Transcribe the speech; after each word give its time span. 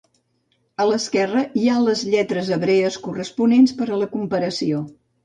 A 0.85 0.85
l'esquerra 0.91 1.43
hi 1.63 1.67
ha 1.69 1.75
les 1.87 2.01
lletres 2.13 2.49
hebrees 2.57 2.97
corresponents 3.05 3.75
per 3.83 3.89
a 3.91 4.01
la 4.05 4.09
comparació. 4.15 4.81